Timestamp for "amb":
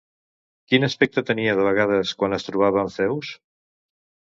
2.87-2.95